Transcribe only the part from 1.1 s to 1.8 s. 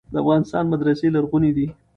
لرغونې دي.